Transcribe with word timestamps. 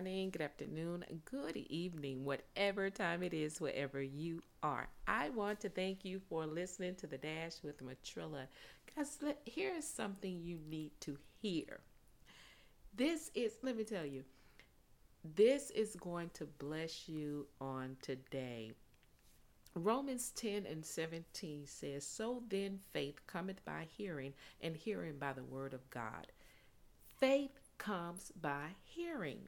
morning, 0.00 0.30
good 0.30 0.40
afternoon, 0.40 1.04
good 1.26 1.58
evening, 1.58 2.24
whatever 2.24 2.88
time 2.88 3.22
it 3.22 3.34
is, 3.34 3.60
wherever 3.60 4.00
you 4.00 4.42
are. 4.62 4.88
I 5.06 5.28
want 5.28 5.60
to 5.60 5.68
thank 5.68 6.06
you 6.06 6.22
for 6.26 6.46
listening 6.46 6.94
to 6.94 7.06
the 7.06 7.18
Dash 7.18 7.62
with 7.62 7.82
Matrilla. 7.82 8.46
Guys, 8.96 9.18
here 9.44 9.74
is 9.76 9.86
something 9.86 10.40
you 10.40 10.58
need 10.70 10.92
to 11.00 11.18
hear. 11.42 11.80
This 12.96 13.30
is, 13.34 13.52
let 13.62 13.76
me 13.76 13.84
tell 13.84 14.06
you, 14.06 14.24
this 15.36 15.68
is 15.68 15.94
going 15.96 16.30
to 16.32 16.46
bless 16.46 17.06
you 17.06 17.46
on 17.60 17.98
today. 18.00 18.72
Romans 19.74 20.30
10 20.30 20.64
and 20.64 20.82
17 20.82 21.66
says, 21.66 22.06
So 22.06 22.42
then 22.48 22.80
faith 22.94 23.20
cometh 23.26 23.62
by 23.66 23.86
hearing, 23.98 24.32
and 24.62 24.74
hearing 24.74 25.18
by 25.18 25.34
the 25.34 25.44
word 25.44 25.74
of 25.74 25.90
God. 25.90 26.26
Faith 27.18 27.60
comes 27.76 28.32
by 28.40 28.68
hearing. 28.82 29.40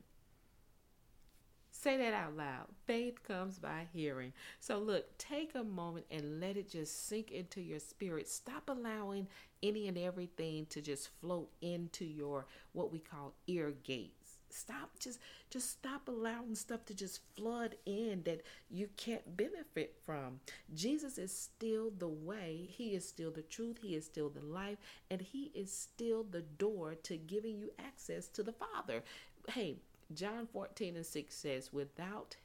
Say 1.83 1.97
that 1.97 2.15
out 2.15 2.37
loud. 2.37 2.69
Faith 2.87 3.25
comes 3.25 3.59
by 3.59 3.89
hearing. 3.93 4.33
So, 4.61 4.79
look, 4.79 5.19
take 5.19 5.57
a 5.57 5.65
moment 5.65 6.07
and 6.13 6.41
let 6.41 6.57
it 6.57 6.71
just 6.71 7.09
sink 7.09 7.33
into 7.33 7.61
your 7.61 7.81
spirit. 7.81 8.29
Stop 8.29 8.69
allowing 8.69 9.27
any 9.65 9.89
and 9.89 9.99
everything 9.99 10.67
to 10.67 10.81
just 10.81 11.09
flow 11.21 11.49
into 11.61 12.05
your 12.05 12.47
what 12.73 12.93
we 12.93 13.01
call 13.01 13.35
ear 13.49 13.73
gates. 13.83 14.39
Stop 14.49 14.91
just 15.01 15.19
just 15.51 15.71
stop 15.71 16.07
allowing 16.07 16.55
stuff 16.55 16.85
to 16.85 16.95
just 16.95 17.21
flood 17.35 17.75
in 17.85 18.23
that 18.27 18.43
you 18.71 18.89
can't 18.97 19.37
benefit 19.37 19.97
from. 20.07 20.39
Jesus 20.73 21.19
is 21.19 21.37
still 21.37 21.91
the 21.99 22.07
way, 22.07 22.69
he 22.71 22.95
is 22.95 23.09
still 23.09 23.33
the 23.33 23.43
truth, 23.43 23.79
he 23.83 23.97
is 23.97 24.05
still 24.05 24.29
the 24.29 24.45
life, 24.45 24.79
and 25.11 25.21
he 25.21 25.51
is 25.53 25.73
still 25.73 26.23
the 26.31 26.43
door 26.43 26.95
to 27.03 27.17
giving 27.17 27.59
you 27.59 27.71
access 27.85 28.29
to 28.29 28.45
the 28.45 28.53
Father. 28.53 29.03
Hey, 29.49 29.79
John 30.17 30.47
14 30.53 30.97
and 30.97 31.07
6 31.07 31.35
says, 31.35 31.73
without 31.73 32.37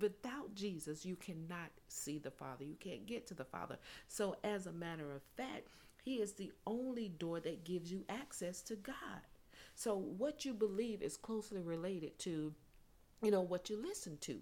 without 0.00 0.54
Jesus, 0.54 1.04
you 1.04 1.16
cannot 1.16 1.70
see 1.88 2.18
the 2.18 2.30
Father. 2.30 2.64
You 2.64 2.76
can't 2.78 3.06
get 3.06 3.26
to 3.28 3.34
the 3.34 3.44
Father. 3.44 3.78
So, 4.08 4.36
as 4.44 4.66
a 4.66 4.72
matter 4.72 5.12
of 5.12 5.22
fact, 5.36 5.68
He 6.02 6.16
is 6.16 6.32
the 6.32 6.52
only 6.66 7.08
door 7.08 7.40
that 7.40 7.64
gives 7.64 7.90
you 7.90 8.04
access 8.08 8.62
to 8.62 8.76
God. 8.76 9.22
So, 9.74 9.96
what 9.96 10.44
you 10.44 10.54
believe 10.54 11.02
is 11.02 11.16
closely 11.16 11.60
related 11.60 12.18
to, 12.20 12.54
you 13.22 13.30
know, 13.30 13.42
what 13.42 13.70
you 13.70 13.80
listen 13.80 14.18
to. 14.22 14.40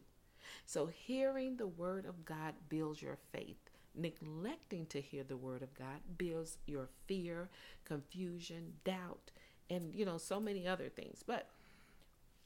So, 0.67 0.87
hearing 0.87 1.57
the 1.57 1.67
Word 1.67 2.07
of 2.07 2.25
God 2.25 2.55
builds 2.69 3.03
your 3.03 3.19
faith. 3.33 3.57
Neglecting 3.95 4.87
to 4.87 5.01
hear 5.01 5.23
the 5.23 5.37
Word 5.37 5.63
of 5.63 5.75
God 5.75 6.01
builds 6.17 6.59
your 6.67 6.89
fear, 7.07 7.51
confusion, 7.85 8.73
doubt, 8.85 9.31
and, 9.69 9.95
you 9.95 10.05
know, 10.05 10.19
so 10.19 10.41
many 10.41 10.67
other 10.67 10.89
things. 10.89 11.23
But 11.27 11.49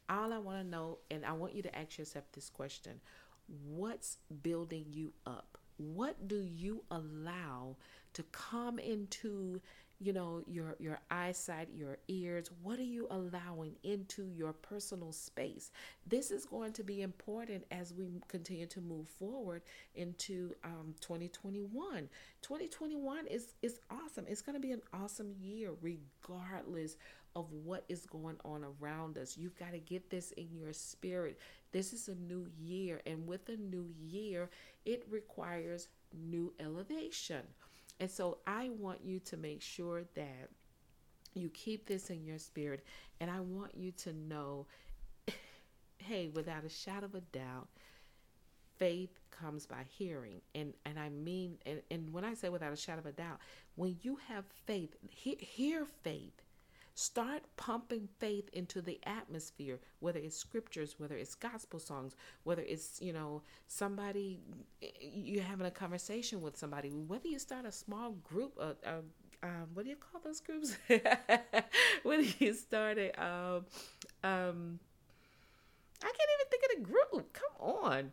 all 0.09 0.33
I 0.33 0.39
want 0.39 0.59
to 0.59 0.69
know, 0.69 0.99
and 1.11 1.25
I 1.25 1.33
want 1.33 1.55
you 1.55 1.63
to 1.63 1.79
ask 1.79 1.99
yourself 1.99 2.25
this 2.33 2.49
question 2.51 3.01
what's 3.65 4.19
building 4.43 4.87
you 4.91 5.13
up? 5.27 5.59
What 5.77 6.27
do 6.27 6.43
you 6.43 6.83
allow 6.91 7.77
to 8.15 8.23
come 8.33 8.79
into 8.79 9.61
you 10.01 10.13
know 10.13 10.43
your 10.47 10.77
your 10.79 11.01
eyesight 11.11 11.69
your 11.75 11.97
ears 12.09 12.51
what 12.63 12.79
are 12.79 12.83
you 12.83 13.07
allowing 13.11 13.75
into 13.83 14.27
your 14.27 14.53
personal 14.53 15.13
space 15.13 15.71
this 16.07 16.31
is 16.31 16.45
going 16.45 16.73
to 16.73 16.83
be 16.83 17.03
important 17.03 17.65
as 17.71 17.95
we 17.95 18.07
continue 18.29 18.67
to 18.67 18.81
move 18.81 19.09
forward 19.09 19.63
into 19.95 20.55
um, 20.65 20.95
2021 21.01 22.09
2021 22.43 23.27
is 23.27 23.55
is 23.63 23.81
awesome 23.91 24.25
it's 24.29 24.43
going 24.43 24.55
to 24.55 24.61
be 24.61 24.73
an 24.73 24.83
awesome 24.93 25.33
year 25.41 25.71
regardless 25.81 26.97
of 27.37 27.53
what 27.53 27.85
is 27.91 28.07
going 28.07 28.37
on 28.47 28.65
around 28.81 29.19
us. 29.19 29.37
You've 29.37 29.59
got 29.59 29.73
to 29.73 29.79
get 29.79 30.09
this 30.09 30.33
in 30.33 30.49
your 30.55 30.73
spirit. 30.73 31.39
This 31.71 31.93
is 31.93 32.09
a 32.09 32.15
new 32.15 32.47
year, 32.59 33.03
and 33.07 33.27
with 33.27 33.47
a 33.51 33.57
new 33.59 33.91
year, 34.01 34.49
it 34.87 35.07
requires 35.11 35.89
new 36.15 36.55
elevation. 36.59 37.43
And 38.01 38.11
so 38.11 38.39
I 38.47 38.71
want 38.79 39.01
you 39.05 39.21
to 39.21 39.37
make 39.37 39.63
sure 39.63 40.05
that 40.15 40.51
you 41.35 41.49
keep 41.51 41.87
this 41.87 42.11
in 42.11 42.25
your 42.25 42.39
spirit, 42.39 42.85
and 43.21 43.31
I 43.31 43.41
want 43.41 43.75
you 43.77 43.93
to 43.93 44.13
know 44.13 44.67
hey, 45.99 46.29
without 46.29 46.65
a 46.65 46.69
shadow 46.69 47.07
of 47.07 47.15
a 47.15 47.21
doubt, 47.21 47.69
faith 48.79 49.19
comes 49.31 49.67
by 49.67 49.85
hearing. 49.99 50.41
And 50.55 50.73
and 50.85 50.99
i 50.99 51.09
mean 51.09 51.59
and, 51.67 51.83
and 51.91 52.13
when 52.13 52.25
i 52.25 52.35
say 52.35 52.49
without 52.49 52.73
a 52.73 52.77
shadow 52.77 53.01
of 53.01 53.07
a 53.07 53.13
doubt 53.13 53.39
when 53.75 53.97
you 54.03 54.19
have 54.29 54.45
faith 54.67 54.95
he, 55.09 55.37
hear 55.37 55.85
faith 56.03 56.43
Start 56.99 57.43
pumping 57.59 58.09
faith 58.19 58.49
into 58.55 58.81
the 58.81 58.99
atmosphere, 59.05 59.79
whether 60.01 60.19
it's 60.19 60.35
scriptures, 60.35 60.95
whether 60.97 61.15
it's 61.15 61.35
gospel 61.35 61.79
songs, 61.79 62.17
whether 62.45 62.63
it's, 62.63 63.03
you 63.03 63.13
know, 63.13 63.43
somebody, 63.67 64.41
you're 64.99 65.43
having 65.43 65.67
a 65.67 65.71
conversation 65.71 66.41
with 66.41 66.57
somebody, 66.57 66.89
whether 66.89 67.29
you 67.29 67.39
start 67.39 67.67
a 67.67 67.71
small 67.71 68.13
group, 68.25 68.55
uh, 68.59 68.73
uh, 68.87 69.01
um, 69.43 69.67
what 69.75 69.85
do 69.85 69.91
you 69.91 69.97
call 69.97 70.23
those 70.25 70.41
groups? 70.41 70.79
when 72.03 72.27
you 72.39 72.55
start 72.55 72.97
a, 72.97 73.11
um, 73.23 73.67
um, 74.25 74.81
I 76.03 76.11
can't 76.17 76.31
even 76.33 76.49
think 76.51 76.63
of 76.65 76.79
the 76.79 76.83
group. 76.83 77.33
Come 77.35 77.61
on 77.61 78.13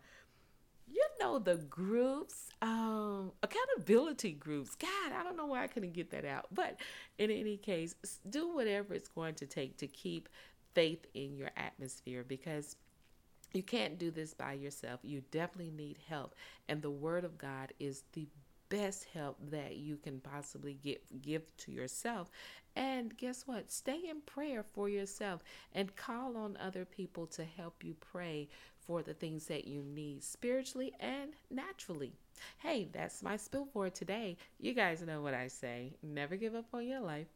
you 0.93 1.03
know 1.19 1.39
the 1.39 1.55
groups 1.55 2.49
um 2.63 3.31
accountability 3.43 4.31
groups. 4.31 4.73
God 4.75 5.11
i 5.13 5.21
don't 5.23 5.35
know 5.35 5.45
why 5.45 5.63
i 5.63 5.67
couldn't 5.67 5.93
get 5.93 6.09
that 6.11 6.25
out. 6.25 6.47
But 6.51 6.77
in 7.17 7.29
any 7.29 7.57
case 7.57 7.95
do 8.29 8.53
whatever 8.55 8.93
it's 8.93 9.09
going 9.09 9.35
to 9.35 9.45
take 9.45 9.77
to 9.77 9.87
keep 9.87 10.29
faith 10.73 11.05
in 11.13 11.35
your 11.35 11.51
atmosphere 11.57 12.23
because 12.27 12.77
you 13.53 13.61
can't 13.61 13.99
do 13.99 14.09
this 14.09 14.33
by 14.33 14.53
yourself. 14.53 15.01
You 15.03 15.21
definitely 15.29 15.71
need 15.71 15.99
help. 16.09 16.33
And 16.67 16.81
the 16.81 16.89
word 16.89 17.23
of 17.23 17.37
god 17.37 17.73
is 17.79 18.03
the 18.13 18.27
best 18.69 19.05
help 19.13 19.37
that 19.51 19.75
you 19.75 19.97
can 19.97 20.19
possibly 20.19 20.73
get 20.83 21.21
give 21.21 21.55
to 21.57 21.71
yourself. 21.71 22.31
And 22.75 23.15
guess 23.17 23.43
what? 23.45 23.71
Stay 23.71 23.99
in 24.09 24.21
prayer 24.21 24.63
for 24.73 24.89
yourself 24.89 25.43
and 25.73 25.95
call 25.95 26.37
on 26.37 26.57
other 26.57 26.85
people 26.85 27.27
to 27.27 27.43
help 27.43 27.83
you 27.83 27.95
pray 27.99 28.47
for 28.85 29.01
the 29.01 29.13
things 29.13 29.45
that 29.47 29.67
you 29.67 29.81
need 29.81 30.23
spiritually 30.23 30.93
and 30.99 31.33
naturally. 31.49 32.13
Hey, 32.59 32.89
that's 32.91 33.23
my 33.23 33.37
spill 33.37 33.65
for 33.65 33.89
today. 33.89 34.37
You 34.59 34.73
guys 34.73 35.01
know 35.01 35.21
what 35.21 35.33
I 35.33 35.47
say 35.47 35.93
never 36.03 36.35
give 36.35 36.55
up 36.55 36.73
on 36.73 36.87
your 36.87 36.99
life, 36.99 37.27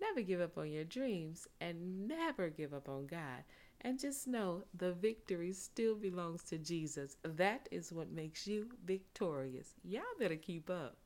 never 0.00 0.22
give 0.22 0.40
up 0.40 0.58
on 0.58 0.70
your 0.70 0.84
dreams, 0.84 1.48
and 1.60 2.06
never 2.08 2.48
give 2.50 2.72
up 2.72 2.88
on 2.88 3.06
God. 3.06 3.44
And 3.80 3.98
just 3.98 4.28
know 4.28 4.64
the 4.78 4.92
victory 4.92 5.52
still 5.52 5.96
belongs 5.96 6.44
to 6.44 6.58
Jesus. 6.58 7.16
That 7.22 7.68
is 7.72 7.92
what 7.92 8.12
makes 8.12 8.46
you 8.46 8.68
victorious. 8.84 9.74
Y'all 9.82 10.02
better 10.18 10.36
keep 10.36 10.70
up. 10.70 10.96